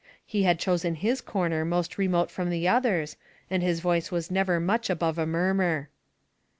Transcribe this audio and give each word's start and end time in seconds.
He 0.25 0.41
had 0.41 0.57
chosen 0.57 0.95
his 0.95 1.21
corner 1.21 1.63
most 1.63 1.99
remote 1.99 2.31
from 2.31 2.49
the 2.49 2.67
others, 2.67 3.17
and 3.51 3.61
his 3.61 3.81
voice 3.81 4.09
was 4.09 4.31
never 4.31 4.59
much 4.59 4.89
above 4.89 5.19
a 5.19 5.27
murmur. 5.27 5.89